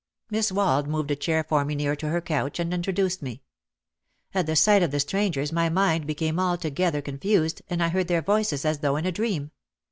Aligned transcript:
Miss 0.31 0.51
Wald 0.51 0.87
moved 0.87 1.11
a 1.11 1.15
chair 1.15 1.43
for 1.43 1.63
me 1.63 1.75
near 1.75 1.95
to 1.97 2.09
her 2.09 2.21
couch 2.21 2.59
and 2.59 2.73
introduced 2.73 3.21
me. 3.21 3.43
At 4.33 4.47
the 4.47 4.55
sight 4.55 4.81
of 4.81 4.89
the 4.89 4.99
strangers 4.99 5.51
my 5.51 5.69
mind 5.69 6.07
became 6.07 6.39
altogether 6.39 7.03
confused 7.03 7.61
and 7.69 7.83
I 7.83 7.89
heard 7.89 8.07
their 8.07 8.23
voices 8.23 8.65
as 8.65 8.79
though 8.79 8.95
in 8.95 9.05
a 9.05 9.11
dream. 9.11 9.51